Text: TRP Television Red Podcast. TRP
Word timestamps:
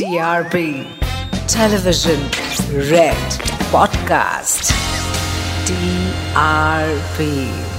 TRP 0.00 0.86
Television 1.46 2.18
Red 2.88 3.18
Podcast. 3.68 4.72
TRP 5.66 7.69